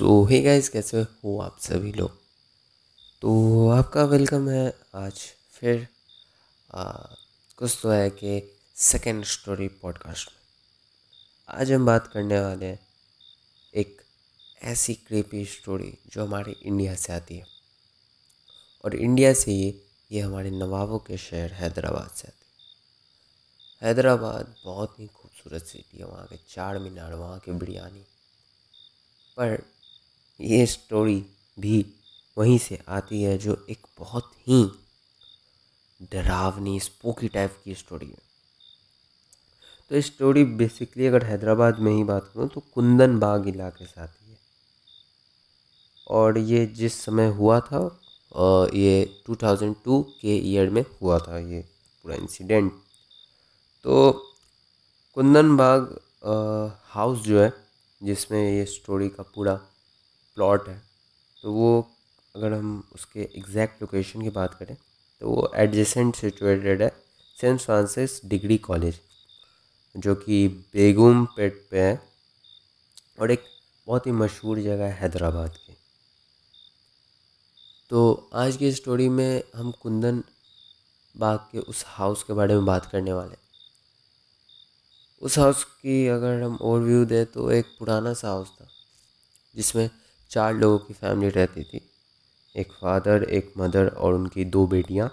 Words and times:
सो 0.00 0.24
hey 0.24 0.42
guys 0.42 0.68
कैसे 0.68 1.00
हो 1.00 1.40
आप 1.40 1.58
सभी 1.60 1.92
लोग? 1.92 2.10
तो 3.20 3.68
आपका 3.68 4.04
वेलकम 4.04 4.48
है 4.48 4.78
आज 4.94 5.20
फिर 5.52 5.88
आ, 6.74 6.92
कुछ 7.56 7.78
तो 7.82 7.90
है 7.90 8.10
कि 8.10 8.56
सेकेंड 8.76 9.24
स्टोरी 9.24 9.68
पॉडकास्ट 9.68 10.28
में। 10.28 10.38
आज 11.58 11.72
हम 11.72 11.86
बात 11.86 12.06
करने 12.06 12.40
वाले 12.40 12.66
हैं 12.66 12.86
एक 13.74 14.02
ऐसी 14.62 14.94
क्रेपी 14.94 15.44
स्टोरी 15.44 15.98
जो 16.06 16.26
हमारे 16.26 16.52
इंडिया 16.52 16.94
से 16.94 17.12
आती 17.12 17.36
है। 17.36 17.46
और 18.84 18.94
इंडिया 18.94 19.34
से 19.34 19.50
ही 19.50 19.80
ये 20.12 20.20
हमारे 20.20 20.50
नवाबों 20.50 20.98
के 20.98 21.18
शहर 21.18 21.52
हैदराबाद 21.52 22.10
से 22.16 22.28
आती 22.28 22.46
है। 22.46 22.68
हैदराबाद 23.88 24.54
बहुत 24.64 25.00
ही 25.00 25.06
खूबसूरत 25.06 25.62
सिटी 25.64 25.98
है 25.98 26.04
वहाँ 26.04 26.26
के 26.26 26.36
चार 26.36 26.78
मीनार 26.78 27.14
वहाँ 27.14 27.38
की 27.38 27.52
बिरयानी। 27.52 28.02
पर 29.36 29.62
ये 30.40 30.64
स्टोरी 30.66 31.24
भी 31.58 31.84
वहीं 32.36 32.58
से 32.58 32.78
आती 32.88 33.22
है 33.22 33.36
जो 33.38 33.56
एक 33.70 33.86
बहुत 33.98 34.30
ही 34.48 34.62
डरावनी 36.12 36.78
स्पोकी 36.80 37.28
टाइप 37.28 37.56
की 37.64 37.74
स्टोरी 37.74 38.06
है। 38.06 38.28
तो 39.90 40.00
स्टोरी 40.00 40.44
बेसिकली 40.44 41.06
अगर 41.06 41.24
हैदराबाद 41.24 41.78
में 41.78 41.92
ही 41.92 42.04
बात 42.04 42.30
करूँ 42.34 42.48
तो 42.48 42.62
कुंदन 42.74 43.18
बाग 43.18 43.48
इलाके 43.48 43.86
से 43.86 44.00
आती 44.00 44.30
है। 44.30 44.38
और 46.06 46.38
ये 46.38 46.64
जिस 46.66 47.00
समय 47.04 47.28
हुआ 47.32 47.60
था 47.60 47.84
ये 48.74 49.22
2002 49.28 50.02
के 50.20 50.36
ईयर 50.48 50.70
में 50.70 50.84
हुआ 51.02 51.18
था 51.18 51.38
ये 51.38 51.60
पूरा 52.04 52.14
इंसिडेंट 52.16 52.72
तो 53.84 54.12
कुंदन 55.16 55.56
बाग 55.56 55.98
हाउस 56.90 57.18
जो 57.18 57.40
है, 57.40 57.52
जिसमें 58.00 58.40
ये 58.52 58.64
स्टोरी 58.66 59.08
का 59.08 59.22
पूरा 59.34 59.60
प्लॉट 60.36 60.68
है 60.68 60.80
तो 61.42 61.52
वो 61.52 61.70
अगर 62.36 62.52
हम 62.52 62.82
उसके 62.94 63.20
एग्जैक्ट 63.36 63.82
लोकेशन 63.82 64.22
की 64.22 64.30
बात 64.30 64.54
करें 64.54 64.76
तो 65.22 65.30
वो 65.30 65.50
एडजेसेंट 65.56 66.16
सिचुएटेड 66.16 66.82
है 66.82 66.92
सेंट 67.40 67.60
फ्रांसिस 67.60 68.20
डिग्री 68.24 68.58
कॉलेज 68.58 69.00
जो 69.94 70.14
कि 70.14 70.46
बेगम 70.48 71.24
पेट 71.36 71.66
पे 71.70 71.80
है 71.80 72.00
और 73.20 73.30
एक 73.30 73.44
बहुत 73.86 74.06
ही 74.06 74.12
मशहूर 74.12 74.60
जगह 74.60 74.84
है 74.84 74.98
हैदराबाद 75.00 75.56
की। 75.56 75.76
तो 77.90 78.30
आज 78.34 78.56
की 78.56 78.72
स्टोरी 78.72 79.08
में 79.08 79.42
हम 79.56 79.70
कुंदन 79.72 80.22
बाग 81.14 81.38
के 81.52 81.58
उस 81.58 81.84
हाउस 81.86 82.22
के 82.22 82.32
बारे 82.32 82.54
में 82.54 82.64
बात 82.64 82.86
करने 82.86 83.12
वाले 83.12 83.36
उस 85.22 85.38
हाउस 85.38 85.64
की 85.64 86.06
अगर 86.08 86.42
हम 86.42 86.58
ओवरव्यू 86.62 87.04
दें 87.04 87.24
तो 87.26 87.50
एक 87.50 87.76
पुराना 87.78 88.12
सा 88.14 88.28
हाउस 88.28 88.50
था, 88.50 88.68
जिसमें 89.54 89.88
चार 90.30 90.54
लोगों 90.54 90.78
की 90.78 90.94
फैमिली 90.94 91.30
रहती 91.30 91.62
थी। 91.64 91.80
एक 92.54 92.72
फादर 92.72 93.22
एक 93.24 93.52
मदर 93.58 93.88
और 93.88 94.14
उनकी 94.14 94.44
दो 94.46 94.66
बेटियाँ। 94.66 95.08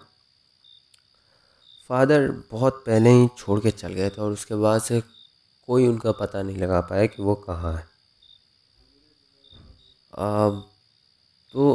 फादर 1.89 2.29
बहुत 2.51 2.83
पहले 2.85 3.09
ही 3.11 3.27
छोड़ 3.37 3.59
के 3.59 3.71
चल 3.71 3.93
गए 3.93 4.09
थे 4.09 4.21
और 4.21 4.31
उसके 4.31 4.55
बाद 4.55 4.81
से 4.81 5.01
कोई 5.67 5.87
उनका 5.87 6.11
पता 6.11 6.41
नहीं 6.41 6.57
लगा 6.57 6.79
पाया 6.81 7.05
कि 7.05 7.23
वो 7.23 7.35
कहाँ 7.47 7.73
है। 7.73 7.85
तो 11.53 11.73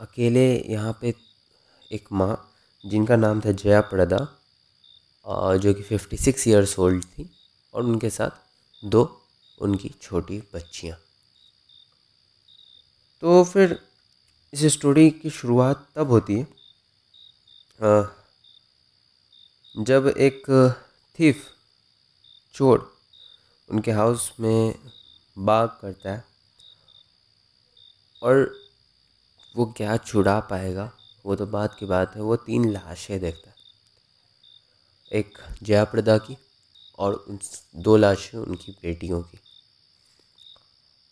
अकेले 0.00 0.46
यहाँ 0.70 0.98
पे 1.00 1.14
एक 1.90 2.08
माँ, 2.12 2.50
जिनका 2.84 3.16
नाम 3.16 3.40
था 3.40 3.52
जया 3.52 3.80
प्रदा 3.90 4.18
जो 5.56 5.74
कि 5.74 5.82
फिफ्टी 5.82 6.16
सिक्स 6.16 6.46
ईयर्स 6.48 6.78
ओल्ड 6.78 7.04
थी 7.04 7.28
और 7.74 7.82
उनके 7.82 8.10
साथ 8.10 8.30
दो 8.82 9.02
उनकी 9.58 9.88
छोटी 10.02 10.38
बच्चियाँ। 10.54 10.96
तो 13.24 13.44
फिर 13.44 13.88
इस 14.52 14.64
स्टोरी 14.64 15.10
की 15.10 15.30
शुरुआत 15.30 15.88
तब 15.94 16.08
होती 16.08 16.34
है। 16.34 16.44
जब 19.84 20.14
एक 20.18 20.42
थीफ 21.20 21.46
चोर, 22.54 22.98
उनके 23.70 23.90
हाउस 23.90 24.32
में 24.40 24.74
बाग 25.38 25.68
करता 25.68 26.12
है 26.12 26.24
और 28.22 28.56
वो 29.56 29.66
क्या 29.66 29.96
छुड़ा 29.96 30.40
पाएगा, 30.40 30.92
वो 31.26 31.36
तो 31.36 31.46
बात 31.46 31.76
की 31.78 31.86
बात 31.86 32.16
है, 32.16 32.22
वो 32.22 32.36
तीन 32.36 32.72
लाशें 32.72 33.20
देखता 33.20 33.50
है। 33.50 33.56
एक 35.12 35.38
जयाप्रदा 35.62 36.18
की 36.18 36.36
और 36.98 37.14
उन 37.14 37.38
दो 37.76 37.96
लाशें 37.96 38.38
उनकी 38.38 38.72
बेटियों 38.72 39.22
की। 39.22 39.38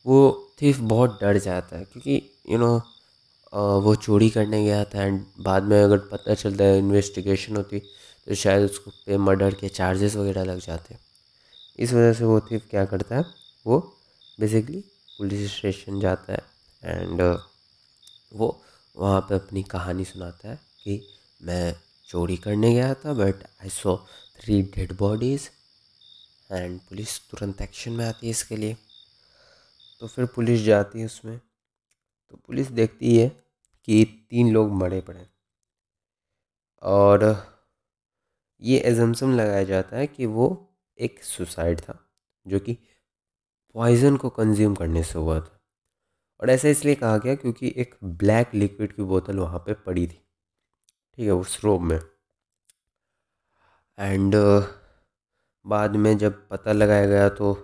वो 0.06 0.41
थीफ 0.62 0.78
बहुत 0.78 1.18
डर 1.20 1.38
जाता 1.38 1.76
है 1.76 1.84
क्योंकि 1.84 2.14
यू 2.14 2.56
you 2.56 2.60
नो 2.60 2.78
know, 2.78 2.82
वो 3.84 3.94
चोरी 3.94 4.28
करने 4.30 4.64
गया 4.64 4.84
था 4.84 5.02
एंड 5.04 5.24
बाद 5.40 5.62
में 5.62 5.82
अगर 5.82 5.98
पता 6.12 6.34
चलता 6.34 6.64
है 6.64 6.78
इन्वेस्टिगेशन 6.78 7.56
होती 7.56 7.78
तो 8.26 8.34
शायद 8.34 8.64
उसको 8.64 8.90
पे 9.06 9.16
मर्डर 9.18 9.54
के 9.54 9.68
चार्जेस 9.68 10.16
वगैरह 10.16 10.44
लग 10.44 10.60
जाते। 10.60 10.96
इस 11.78 11.92
वजह 11.92 12.12
से 12.12 12.24
वो 12.24 12.40
थीफ 12.40 12.66
क्या 12.70 12.84
करता 12.84 13.16
है 13.16 13.24
वो 13.66 13.78
बेसिकली 14.40 14.80
पुलिस 15.18 15.56
स्टेशन 15.56 16.00
जाता 16.00 16.32
है 16.32 16.42
एंड 16.82 17.22
वो 18.34 18.48
वहाँ 18.96 19.20
पे 19.20 19.34
अपनी 19.34 19.62
कहानी 19.62 20.04
सुनाता 20.04 20.48
है 20.48 20.58
कि 20.84 21.00
मैं 21.42 21.74
चोरी 22.08 22.36
करने 22.36 22.72
गया 22.74 22.94
था 22.94 23.12
but 23.14 23.44
I 23.62 23.68
saw 23.68 23.96
three 24.40 24.62
dead 24.76 24.92
bodies 24.98 25.48
and 26.52 26.80
police 26.80 27.18
तुरंत 27.30 27.60
एक्शन 27.62 27.92
में 27.92 28.04
आती 28.06 28.26
है 28.26 28.30
इसके 28.30 28.56
लिए। 28.56 28.76
तो 30.02 30.06
फिर 30.08 30.26
पुलिस 30.26 30.60
जाती 30.60 31.00
है 31.00 31.06
उसमें। 31.06 31.38
तो 32.30 32.36
पुलिस 32.36 32.68
देखती 32.70 33.16
है 33.16 33.28
कि 33.88 34.04
तीन 34.30 34.52
लोग 34.52 34.72
मरे 34.72 35.00
पड़े 35.00 35.26
और 36.82 37.24
ये 38.62 38.78
एजम्सन 38.80 39.32
लगाया 39.32 39.64
जाता 39.64 39.96
है 39.96 40.06
कि 40.06 40.26
वो 40.26 40.48
एक 40.98 41.22
सुसाइड 41.24 41.80
था, 41.80 41.98
जो 42.46 42.58
कि 42.58 42.76
पॉइज़न 43.74 44.16
को 44.16 44.28
कंज्यूम 44.30 44.74
करने 44.74 45.02
से 45.02 45.18
हुआ 45.18 45.40
था। 45.40 45.58
और 46.40 46.50
ऐसा 46.50 46.68
इसलिए 46.68 46.94
कहा 46.94 47.16
गया 47.18 47.34
क्योंकि 47.34 47.72
एक 47.76 47.94
ब्लैक 48.04 48.54
लिक्विड 48.54 48.92
की 48.92 49.02
बोतल 49.04 49.38
वहाँ 49.38 49.58
पे 49.58 49.74
पड़ी 49.76 50.06
थी, 50.06 50.18
ठीक 51.18 51.26
है, 51.26 51.32
उस 51.32 51.60
रोब 51.64 51.82
में। 51.82 51.98
एंड 53.98 54.34
बाद 55.66 55.96
में 55.96 56.16
जब 56.18 56.48
पता 56.48 56.72
लगाया 56.72 57.06
गया 57.06 57.28
तो 57.30 57.54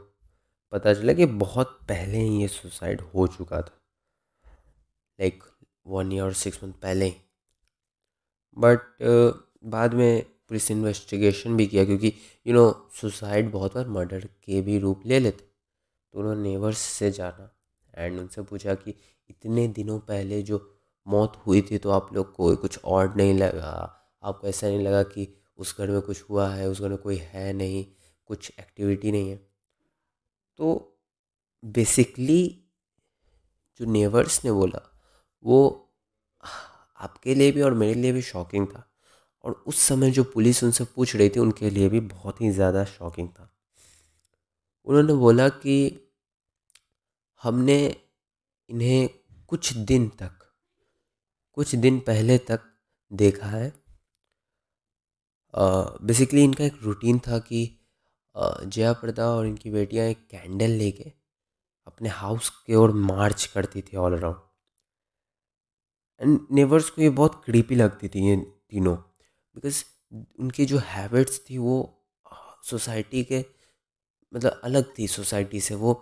पता 0.72 0.94
चला 0.94 1.12
कि 1.12 1.26
बहुत 1.26 1.78
पहले 1.88 2.18
ही 2.18 2.40
ये 2.42 2.48
सुसाइड 2.48 3.00
हो 3.00 3.26
चुका 3.26 3.62
था। 3.62 3.80
लाइक 5.20 5.44
वन 5.86 6.12
ईयर 6.12 6.22
और 6.22 6.32
सिक्स 6.32 6.64
मंथ 6.64 6.72
पहले 6.72 7.04
ही। 7.04 7.16
बट 8.58 8.78
uh, 8.78 9.40
बाद 9.64 9.94
में 9.94 10.22
पुलिस 10.48 10.70
इन्वेस्टिगेशन 10.70 11.56
भी 11.56 11.66
किया 11.66 11.84
क्योंकि 11.84 12.12
यू 12.46 12.54
नो 12.54 12.90
सुसाइड 13.00 13.50
बहुत 13.52 13.74
बार 13.74 13.88
मर्डर 13.88 14.20
के 14.20 14.60
भी 14.60 14.78
रूप 14.78 15.02
ले 15.06 15.18
लेते। 15.18 15.44
तो 16.12 16.18
उन्होंने 16.18 16.42
नेवर्स 16.42 16.78
से 16.78 17.10
जाना 17.10 17.50
एंड 17.94 18.20
उनसे 18.20 18.42
पूछा 18.42 18.74
कि 18.74 18.94
इतने 19.30 19.68
दिनों 19.68 19.98
पहले 20.00 20.42
जो 20.42 20.76
मौत 21.06 21.42
हुई 21.46 21.62
थी 21.62 21.78
तो 21.78 21.90
आप 21.90 22.12
लोग 22.12 22.34
को 22.34 22.56
कुछ 22.56 22.78
और 22.84 23.16
नहीं 23.16 23.34
लगा? 23.34 23.94
आपको 24.22 24.46
ऐसा 24.46 24.68
नहीं 24.68 24.80
लगा 24.80 25.02
कि 25.02 25.42
उस 25.56 25.78
घर 25.78 25.90
में 25.90 26.00
कुछ 26.00 26.22
हुआ 26.30 26.48
है 26.50 26.68
उस 26.68 26.80
घर 26.80 26.88
में 26.88 26.98
कोई 26.98 27.16
है 27.16 27.52
नहीं 27.52 27.86
कुछ 28.26 28.52
एक्टिविटी 28.60 29.12
नहीं 29.12 29.30
है? 29.30 29.47
तो 30.58 30.98
बेसिकली 31.62 32.42
जो 33.80 33.86
नेवर्स 33.86 34.44
ने 34.44 34.52
बोला, 34.52 34.80
वो 35.44 35.58
आपके 37.00 37.34
लिए 37.34 37.52
भी 37.52 37.62
और 37.62 37.74
मेरे 37.74 37.94
लिए 37.94 38.12
भी 38.12 38.22
शॉकिंग 38.22 38.66
था। 38.66 38.84
और 39.44 39.52
उस 39.66 39.78
समय 39.78 40.10
जो 40.10 40.24
पुलिस 40.24 40.62
उनसे 40.64 40.84
पूछ 40.84 41.14
रही 41.16 41.28
थी, 41.28 41.40
उनके 41.40 41.70
लिए 41.70 41.88
भी 41.88 42.00
बहुत 42.00 42.40
ही 42.40 42.50
ज़्यादा 42.50 42.84
शॉकिंग 42.84 43.28
था। 43.28 43.50
उन्होंने 44.86 45.14
बोला 45.14 45.48
कि 45.48 45.76
हमने 47.42 47.78
इन्हें 48.70 49.08
कुछ 49.48 49.72
दिन 49.72 50.08
तक, 50.08 50.38
कुछ 51.52 51.74
दिन 51.74 51.98
पहले 52.00 52.38
तक 52.38 52.60
देखा 53.12 53.46
है। 53.46 53.72
बेसिकली 55.54 56.44
इनका 56.44 56.64
एक 56.64 56.82
रूटीन 56.82 57.18
था 57.18 57.38
कि 57.38 57.77
जया 58.38 58.92
प्रदा 58.92 59.26
और 59.28 59.46
इनकी 59.46 59.70
बेटियाँ 59.70 60.06
एक 60.06 60.26
कैंडल 60.30 60.70
लेके 60.70 61.12
अपने 61.86 62.08
हाउस 62.08 62.48
की 62.66 62.74
ओर 62.74 62.92
मार्च 62.92 63.44
करती 63.54 63.82
थी 63.82 63.96
ऑल 63.96 64.16
अराउंड 64.16 64.36
एंड 66.20 66.38
नेबर्स 66.52 66.90
को 66.90 67.02
ये 67.02 67.08
बहुत 67.10 67.42
क्रीपी 67.44 67.74
लगती 67.74 68.08
थी 68.08 68.28
ये 68.28 68.36
तीनों 68.70 68.96
बिकॉज़ 68.96 69.84
उनकी 70.40 70.64
जो 70.66 70.78
हैबिट्स 70.84 71.40
थी 71.50 71.58
वो 71.58 71.76
सोसाइटी 72.70 73.22
के 73.24 73.44
मतलब 74.32 74.60
अलग 74.64 74.92
थी 74.98 75.06
सोसाइटी 75.08 75.60
से। 75.60 75.74
वो 75.74 75.94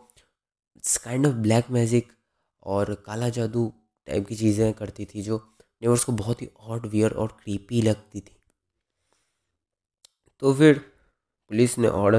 काइंड 1.05 1.27
ऑफ़ 1.27 1.35
ब्लैक 1.35 1.71
मैजिक 1.71 2.13
और 2.63 2.95
काला 3.07 3.29
जादू 3.29 3.67
टाइप 4.07 4.27
की 4.29 4.35
चीज़ें 4.37 4.73
करती 4.75 5.05
थी 5.05 5.23
जो 5.23 5.39
नेबर्स 5.83 6.05
को 6.05 6.13
बहुत 6.13 6.43
ही 6.43 6.49
ऑड 6.61 6.87
वियर 6.87 7.13
और 7.13 7.37
क्रीपी 7.43 7.83
लगती 7.83 8.21
थी। 8.21 8.37
तो 10.43 10.55
फिर 10.55 10.81
पुलिस 11.51 11.79
ने 11.79 11.89
और 11.89 12.15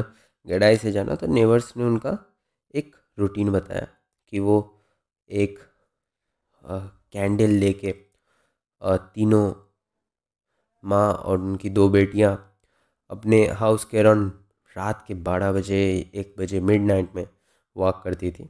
गहराई 0.48 0.78
से 0.78 0.92
जाना 0.92 1.16
तो 1.16 1.28
नेबर्स 1.28 1.76
ने 1.78 1.84
उनका 1.84 2.18
एक 2.76 2.96
रूटीन 3.20 3.52
बताया 3.52 3.88
कि 4.28 4.40
वो 4.40 4.58
एक 5.30 5.60
कैंडल 7.14 7.50
लेके 7.50 7.92
तीनों 8.82 9.54
माँ 10.84 11.14
और 11.14 11.40
उनकी 11.40 11.70
दो 11.70 11.88
बेटियाँ 11.90 12.36
अपने 13.10 13.46
हाउस 13.48 13.86
के 13.86 13.98
अराउंड 14.00 14.32
रात 14.78 15.04
के 15.08 15.14
बारह 15.14 15.52
बजे, 15.52 16.12
एक 16.16 16.36
बजे 16.40 16.60
मिड 16.60 16.82
नाइट 16.82 17.16
में 17.16 17.28
वॉक 17.76 18.02
करती 18.04 18.32
थी। 18.32 18.50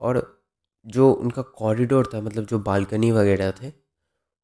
और 0.00 0.42
जो 0.86 1.10
उनका 1.12 1.42
कॉरिडोर 1.42 2.10
था 2.14 2.20
मतलब 2.20 2.44
जो 2.44 2.58
बालकनी 2.58 3.10
वगैरह 3.12 3.50
थे, 3.52 3.72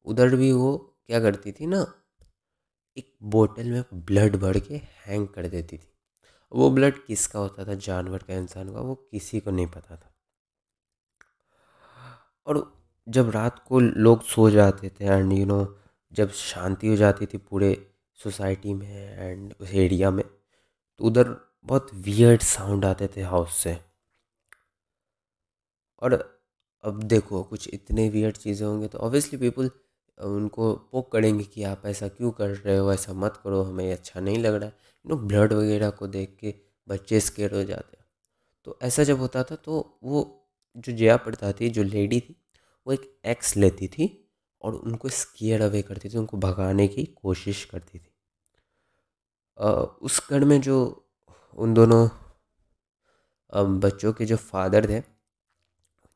उधर 0.05 0.35
भी 0.35 0.51
वो 0.51 0.75
क्या 1.07 1.19
करती 1.19 1.51
थी 1.51 1.67
ना 1.67 1.85
एक 2.99 3.13
बोतल 3.23 3.69
में 3.71 3.83
ब्लड 4.05 4.35
भर 4.35 4.59
के 4.59 4.81
हैंग 5.05 5.27
कर 5.27 5.47
देती 5.47 5.77
थी। 5.77 5.87
वो 6.51 6.69
ब्लड 6.69 7.03
किसका 7.05 7.39
होता 7.39 7.65
था? 7.65 7.73
जानवर 7.75 8.23
का 8.23 8.35
इंसान 8.35 8.73
का, 8.73 8.79
वो 8.79 8.95
किसी 9.11 9.39
को 9.39 9.51
नहीं 9.51 9.67
पता 9.67 9.95
था। 9.95 10.13
और 12.47 12.61
जब 13.07 13.29
रात 13.29 13.59
को 13.67 13.79
लोग 13.79 14.23
सो 14.23 14.49
जाते 14.49 14.89
थे 14.89 15.05
एंड 15.05 15.33
यू 15.33 15.45
नो 15.45 15.65
जब 16.13 16.31
शांति 16.31 16.87
हो 16.87 16.95
जाती 16.95 17.25
थी 17.25 17.37
पूरे 17.39 17.75
सोसाइटी 18.19 18.73
में 18.73 19.17
एंड 19.17 19.53
उस 19.61 19.73
एरिया 19.73 20.11
में 20.11 20.23
तो 20.25 21.05
उधर 21.05 21.35
बहुत 21.65 21.93
वियर्ड 21.95 22.41
साउंड 22.41 22.85
आते 22.85 23.07
थे 23.07 23.21
हाउस 23.21 23.55
से। 23.55 23.77
और 26.01 26.13
अब 26.83 27.01
देखो, 27.03 27.43
कुछ 27.43 27.69
इतने 27.73 28.09
वियर्ड 28.09 28.37
चीज़ें 28.37 28.65
होंगे 28.67 28.87
तो 28.87 28.97
ऑब्वियसली 28.97 29.39
पीपल 29.39 29.69
उनको 30.19 30.73
पोक 30.91 31.11
करेंगे 31.11 31.43
कि 31.43 31.63
आप 31.63 31.85
ऐसा 31.85 32.07
क्यों 32.07 32.31
कर 32.31 32.49
रहे 32.49 32.77
हो 32.77 32.91
ऐसा 32.93 33.13
मत 33.13 33.39
करो 33.43 33.61
हमें 33.63 33.91
अच्छा 33.93 34.19
नहीं 34.19 34.37
लग 34.37 34.53
रहा 34.53 34.69
है। 34.69 34.75
नो 35.05 35.15
ब्लड 35.17 35.53
वगैरह 35.53 35.89
को 35.89 36.07
देख 36.07 36.37
के 36.39 36.53
बच्चे 36.87 37.19
स्केयर 37.19 37.55
हो 37.55 37.63
जाते 37.63 37.97
हैं। 37.97 38.05
तो 38.63 38.77
ऐसा 38.83 39.03
जब 39.03 39.19
होता 39.19 39.43
था 39.43 39.55
तो 39.55 39.99
वो 40.03 40.23
जो 40.77 40.93
जया 40.93 41.17
पड़ता 41.17 41.51
थी 41.53 41.69
जो 41.69 41.83
लेडी 41.83 42.19
थी 42.19 42.35
वो 42.87 42.93
एक 42.93 43.11
एक्स 43.25 43.55
लेती 43.57 43.87
थी 43.87 44.07
और 44.61 44.75
उनको 44.75 45.09
स्केयर 45.09 45.61
अवे 45.61 45.81
करती 45.81 46.09
थी 46.09 46.17
उनको 46.17 46.37
भगाने 46.37 46.87
की 46.87 47.05
कोशिश 47.05 47.63
करती 47.65 47.99
थी। 47.99 48.11
आ, 49.57 49.69
उस 49.71 50.21
घर 50.29 50.43
में 50.45 50.59
जो 50.61 50.77
उन 51.57 51.73
दोनों 51.73 52.07
बच्चों 53.79 54.13
के 54.13 54.25
जो 54.25 54.35
फादर 54.37 54.89
थे 54.89 55.01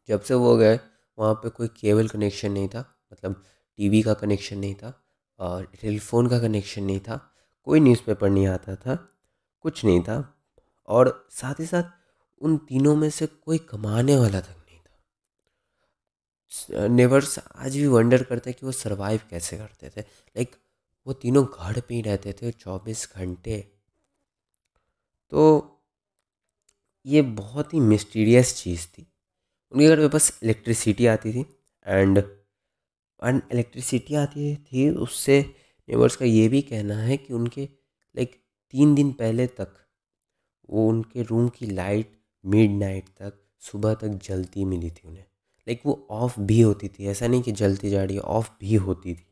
जब 0.10 0.22
से 0.22 0.34
वो 0.34 0.56
गए 0.58 0.80
वहाँ 1.18 1.34
पे 1.34 1.50
कोई 1.50 1.68
केबल 1.68 2.08
कनेक्शन 2.08 2.52
नहीं 2.52 2.68
था 2.70 2.86
मतलब 3.14 3.44
टीवी 3.80 4.02
का 4.02 4.14
कनेक्शन 4.14 4.58
नहीं 4.58 4.75
था 4.75 5.04
और 5.40 5.72
टेलीफोन 5.81 6.30
का 6.30 6.40
कनेक्शन 6.40 6.84
नहीं 6.84 7.00
था, 7.00 7.36
कोई 7.68 7.80
न्यूज़पेपर 7.80 8.30
नहीं 8.30 8.48
आता 8.48 8.75
था, 8.75 9.10
कुछ 9.66 9.86
नहीं 9.86 10.04
था 10.04 10.38
और 10.88 11.28
साथ 11.31 11.60
ही 11.60 11.66
साथ 11.66 11.84
उन 12.42 12.60
तीनों 12.60 12.96
में 12.96 13.10
से 13.10 13.25
कोई 13.25 13.58
कमाने 13.70 14.18
वाला 14.18 14.42
तक 14.42 14.56
नहीं 14.60 14.80
था। 14.80 15.00
नेवर्स 16.88 17.40
आज 17.40 17.78
भी 17.78 17.88
वंडर 17.88 18.24
करते 18.24 18.50
हैं 18.50 18.60
कि 18.60 18.66
वो 18.66 18.72
सरवाइव 18.72 19.22
कैसे 19.30 19.58
करते 19.58 19.90
थे, 19.90 20.02
लाइक 20.02 20.56
वो 21.08 21.14
तीनों 21.14 21.46
घर 21.46 21.80
पे 21.80 21.96
ही 21.96 22.02
रहते 22.02 22.34
थे 22.34 22.52
चौबीस 22.52 23.14
घंटे। 23.16 23.72
तो 25.31 25.69
ये 27.06 27.22
बहुत 27.22 27.74
ही 27.74 27.80
मिस्टीरियस 27.80 28.58
चीज़ 28.58 28.88
थी। 28.88 29.08
उनके 29.72 29.88
घर 29.88 29.98
पे 29.98 30.08
बस 30.08 30.40
इलेक्ट्रिसिटी 30.44 31.08
आती 31.08 31.34
थी 31.34 31.46
एंड 31.86 32.24
एंड 33.24 33.42
इलेक्ट्रिसिटी 33.52 34.16
आती 34.16 34.56
थी 34.56 34.90
उससे 34.90 35.42
नेबर्स 35.90 36.16
का 36.16 36.25
ये 36.25 36.48
भी 36.48 36.62
कहना 36.62 36.98
है 36.98 37.18
कि 37.18 37.34
उनके 37.34 37.64
लाइक 38.18 38.44
तीन 38.72 38.96
दिन 38.96 39.12
पहले 39.12 39.48
तक 39.48 39.74
वो 40.70 40.88
उनके 40.90 41.24
रूम 41.24 41.50
की 41.50 41.66
लाइट 41.66 42.18
मिड 42.46 42.72
नाइट 42.72 43.10
तक 43.10 43.34
सुबह 43.60 43.94
तक 43.94 44.08
जलती 44.08 44.66
मिली 44.66 44.90
थी 44.92 45.08
उन्हें। 45.08 45.24
लाइक 45.68 45.81
वो 45.86 46.08
ऑफ़ 46.12 46.40
भी 46.40 46.62
होती 46.62 46.88
थी 46.88 47.08
ऐसा 47.08 47.28
नहीं 47.28 47.42
कि 47.42 47.52
जलती 47.52 47.90
जा 47.90 48.04
रही 48.04 48.16
है 48.16 48.22
ऑफ़ 48.22 48.50
भी 48.60 48.75
होती 48.75 49.16
थी। 49.16 49.28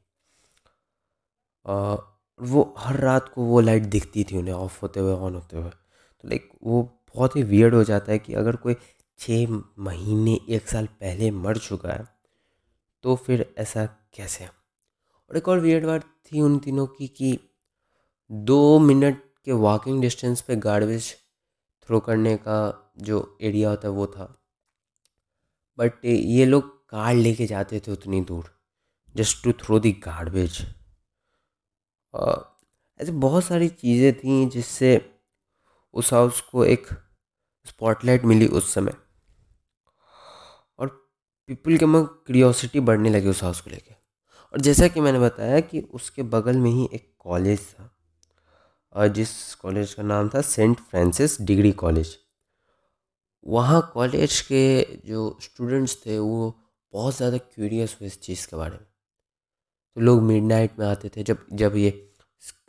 आ, 1.66 1.96
वो 2.42 2.76
हर 2.78 3.00
रात 3.00 3.30
को 3.30 3.44
वो 3.44 3.60
लाइट 3.62 3.84
दिखती 3.84 4.24
थी 4.24 4.38
उन्हें 4.38 4.54
ऑफ़ 4.54 4.82
होते 4.82 5.00
हुए 5.00 5.14
ऑन 5.14 5.36
होते 5.36 5.58
हुए। 5.58 5.70
तो 5.70 6.28
लाइक 6.28 6.50
वो 6.64 6.84
बहुत 7.16 7.36
ही 7.36 7.44
वियर्ड 7.44 7.76
हो 7.76 7.84
जाता 7.84 8.12
है 8.12 8.20
कि 8.20 8.34
अगर 8.34 8.56
कोई 8.56 8.76
छः 9.20 9.48
महीने 9.80 10.40
एक 10.50 10.68
साल 10.68 10.86
पहले 10.86 11.32
मर 11.32 11.58
चुका 11.58 11.94
है 11.94 12.21
तो 13.04 13.16
फिर 13.16 13.54
ऐसा 13.60 13.86
कैसे? 14.16 14.46
और 14.46 15.38
एक 15.38 15.48
और 15.48 15.60
वियर्ड 15.60 15.86
बात 15.86 16.04
थी 16.26 16.42
उन 16.42 16.58
तीनों 16.60 16.86
की 16.88 17.08
कि 17.08 17.38
दो 18.32 18.80
मिनट 18.80 19.24
के 19.46 19.52
वॉकिंग 19.52 20.02
डिस्टेंस 20.02 20.42
पे 20.42 20.56
गार्बेज 20.66 21.14
थ्रो 21.88 22.00
करने 22.00 22.36
का 22.38 22.58
जो 23.00 23.18
एरिया 23.42 23.70
होता 23.70 23.88
है 23.88 23.94
वो 23.94 24.06
था। 24.08 24.26
बट 25.78 26.06
ये 26.06 26.46
लोग 26.46 26.70
कार 26.90 27.14
लेके 27.16 27.46
जाते 27.48 27.80
थे 27.80 27.92
उतनी 27.92 28.22
दूर 28.22 28.52
just 29.16 29.44
to 29.44 29.52
throw 29.64 29.80
the 29.80 29.92
garbage 30.06 30.58
ऐसे 33.00 33.12
बहुत 33.12 33.44
सारी 33.44 33.68
चीज़ें 33.70 34.14
थी 34.18 34.46
जिससे 34.50 34.90
उस 35.94 36.14
हाउस 36.14 36.42
को 36.42 36.66
एक 36.66 36.88
स्पॉटलाइट 37.68 38.26
मिली 38.26 38.48
उस 38.50 38.74
समय। 38.74 38.94
पीपल 41.52 41.78
के 41.78 41.86
में 41.86 42.04
क्रियोसिटी 42.04 42.80
बढ़ने 42.82 43.10
लगी 43.10 43.28
उस 43.30 43.42
हाउस 43.44 43.60
को 43.62 43.70
लेकर 43.70 43.96
और 44.54 44.62
जैसा 44.62 44.88
कि 44.88 45.02
मैंने 45.02 45.20
बताया 45.20 45.60
कि 45.62 45.80
उसके 45.94 46.24
बगल 46.26 46.58
में 46.58 46.70
ही 46.72 46.88
एक 46.94 47.10
कॉलेज 47.20 47.62
था, 47.62 47.90
और 48.96 49.08
जिस 49.10 49.34
कॉलेज 49.56 49.94
का 49.94 50.04
नाम 50.04 50.30
था 50.30 50.42
सेंट 50.44 50.80
फ्रांसिस 50.82 51.42
डिग्री 51.42 51.72
कॉलेज 51.74 52.16
वहाँ 53.46 53.82
कॉलेज 53.94 54.40
के 54.42 54.82
जो 55.08 55.38
स्टूडेंट्स 55.42 55.98
थे, 56.06 56.18
वो 56.20 56.54
बहुत 56.94 57.18
ज़्यादा 57.18 57.38
क्यूरियस 57.38 57.98
हुए 58.00 58.08
इस 58.08 58.20
चीज़ 58.22 58.48
के 58.48 58.56
बारे 58.56 58.72
में। 58.72 58.86
तो 59.98 60.02
लोग 60.02 60.22
मिडनाइट 60.24 60.80
में 60.80 60.86
आते 60.88 61.10
थे, 61.10 61.24
जब 61.24 61.46
जब 61.54 61.76
ये 61.78 61.90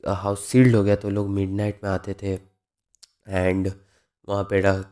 हाउस 0.09 0.47
सील्ड 0.47 0.77
हो 0.77 0.83
गया 0.85 0.97
तो 0.97 1.11
लोग 1.11 1.29
मिडनाइट 1.31 1.81
में 1.85 1.91
आते 1.91 2.15
थे 2.23 2.33
एंड 3.29 3.71
वहाँ 4.29 4.45
पे 4.51 4.61
रह 4.61 4.85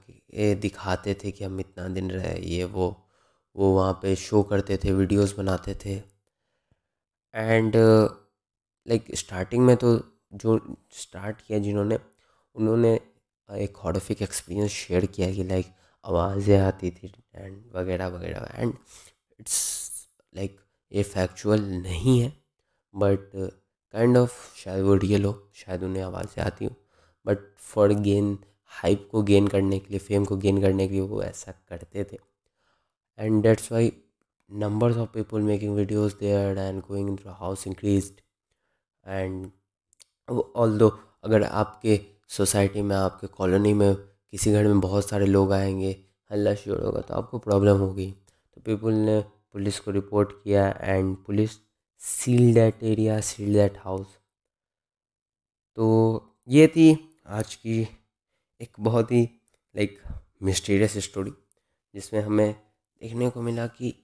दिखाते 0.56 1.14
थे 1.14 1.30
कि 1.30 1.44
हम 1.44 1.60
इतना 1.60 1.88
दिन 1.90 2.10
रहे, 2.10 2.38
ये 2.40 2.64
वो। 2.66 2.96
वो 3.56 3.72
वहाँ 3.74 3.92
पे 4.02 4.14
शो 4.16 4.42
करते 4.42 4.76
थे 4.84 4.92
वीडियोस 4.92 5.34
बनाते 5.38 5.74
थे। 5.84 5.94
एंड 7.34 7.76
लाइक 7.76 9.14
स्टार्टिंग 9.16 9.64
में 9.66 9.76
तो 9.76 9.96
जो 10.34 10.58
स्टार्ट 10.92 11.40
किया 11.46 11.58
जिन्होंने, 11.58 11.98
उन्होंने 12.56 12.94
एक 13.48 13.76
हॉर्डिफिक 13.76 14.22
एक्सपीरियंस 14.22 14.70
शेयर 14.70 15.06
किया 15.06 15.30
कि 15.34 15.44
लाइक 15.44 15.66
आवाज़ें 16.04 16.58
आती 16.58 16.90
थी 16.90 17.12
एंड 17.34 17.62
वगैरह 17.74 18.08
वगैरह। 18.08 18.48
एंड 18.54 18.72
इट्स 19.40 19.58
लाइक 20.34 20.60
ये 20.92 21.02
फैक्चुअल 21.04 21.60
नहीं 21.60 22.20
है 22.20 22.32
बट 22.94 23.30
काइंड 23.34 24.16
ऑफ़ 24.16 24.32
शायद 24.56 24.84
वो 24.84 24.94
रियल 24.94 25.24
हो, 25.24 25.32
शायद 25.54 25.82
उन्हें 25.84 26.02
आवाज़ें 26.02 26.42
आती 26.44 26.64
हो। 26.64 26.74
बट 27.26 27.38
फॉर 27.58 27.92
गेन 28.00 28.38
हाइप 28.72 29.08
को 29.12 29.22
गेन 29.22 29.48
करने 29.48 29.78
के 29.78 29.90
लिए 29.90 29.98
फेम 29.98 30.24
को 30.24 30.36
गेन 30.36 30.60
करने 30.60 30.86
के 30.88 30.94
लिए 30.94 31.02
वो 31.02 31.22
ऐसा 31.22 31.52
करते 31.68 32.04
थे। 32.04 32.18
And 33.18 33.44
that's 33.44 33.70
why 33.70 33.92
numbers 34.50 34.96
of 34.96 35.12
people 35.12 35.40
making 35.40 35.76
videos 35.76 36.18
there 36.18 36.56
and 36.56 36.82
going 36.82 37.08
into 37.08 37.24
the 37.24 37.34
house 37.34 37.66
increased. 37.66 38.20
And 39.06 39.50
although 40.54 40.92
अगर 41.24 41.42
आपके 41.42 42.00
सोसाइटी 42.28 42.82
में, 42.82 42.96
आपके 42.96 43.26
कॉलोनी 43.26 43.72
में 43.74 43.94
किसी 44.30 44.52
घर 44.52 44.66
में 44.66 44.80
बहुत 44.80 45.08
सारे 45.08 45.26
लोग 45.26 45.52
आएँगे 45.52 46.04
हल्ला 46.30 46.54
शोर 46.54 46.82
होगा 46.82 47.00
तो 47.00 47.14
आपको 47.14 47.38
प्रॉब्लम 47.38 47.76
होगी। 47.76 48.14
तो 48.54 48.60
पीपल 48.60 48.92
ने 48.92 49.20
पुलिस 49.52 49.80
को 49.80 49.90
रिपोर्ट 49.90 50.32
किया 50.44 50.68
and 50.80 51.16
police 51.16 51.50
seal 51.98 52.54
that 52.54 52.82
area 52.82 53.20
seal 53.20 53.54
that 53.54 53.78
house 53.78 54.06
तो 55.76 55.86
ये 56.48 56.66
थी 56.68 57.18
आज 57.26 57.54
की 57.54 57.80
एक 58.60 58.76
बहुत 58.80 59.12
ही 59.12 59.22
लाइक 59.76 60.02
मिस्टीरियस 60.42 60.98
स्टोरी 60.98 61.32
जिसमें 61.94 62.20
हमें 62.20 62.69
देखने 63.02 63.28
को 63.30 63.42
मिला 63.42 63.66
कि 63.66 63.94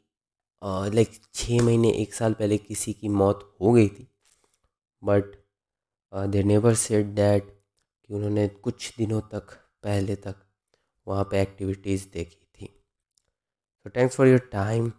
लाइक 0.62 1.20
छः 1.34 1.62
महीने, 1.62 1.90
एक 1.92 2.14
साल 2.14 2.34
पहले 2.34 2.58
किसी 2.58 2.92
की 2.92 3.08
मौत 3.10 3.56
हो 3.60 3.72
गई 3.72 3.88
थी। 3.88 4.08
But 5.02 5.34
they 6.32 6.42
never 6.42 6.74
said 6.74 7.14
that 7.14 7.50
कि 8.04 8.14
उन्होंने 8.14 8.46
कुछ 8.48 8.92
दिनों 8.98 9.20
तक, 9.32 9.52
पहले 9.82 10.16
तक 10.16 10.42
वहाँ 11.06 11.24
पे 11.30 11.40
एक्टिविटीज़ 11.42 12.06
देखी 12.12 12.44
थी। 12.54 12.66
तो 13.86 13.90
थैंक्स 13.96 14.16
फॉर 14.16 14.26
योर 14.28 14.48
टाइम 14.52 14.90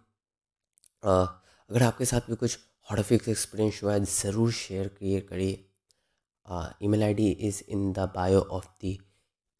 अगर 1.02 1.82
आपके 1.82 2.04
साथ 2.04 2.28
भी 2.30 2.36
कुछ 2.36 2.58
हॉर्फिक्स 2.90 3.28
एक्सपीरियंस 3.28 3.80
हुआ 3.82 3.92
है, 3.92 4.04
ज़रूर 4.04 4.52
शेयर 4.52 4.88
करिए। 4.88 5.20
करिए 5.22 5.64
email 6.82 7.02
ID 7.02 7.30
is 7.30 7.62
in 7.68 7.92
the 7.92 8.10
bio 8.14 8.40
of 8.40 8.66
the 8.84 8.96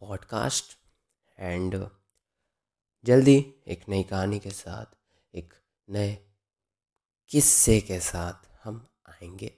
podcast 0.00 0.76
and 1.38 1.75
जल्दी 3.05 3.55
एक 3.67 3.88
नई 3.88 4.02
कहानी 4.02 4.38
के 4.38 4.50
साथ, 4.50 4.87
एक 5.35 5.55
नए 5.90 6.19
किस्से 7.28 7.81
के 7.81 8.00
साथ 8.00 8.49
हम 8.64 8.88
आएँगे। 9.09 9.55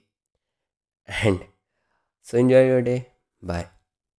And, 1.09 1.39
so 2.23 2.37
enjoy 2.37 2.67
your 2.67 2.81
day. 2.81 3.11
Bye. 3.43 3.80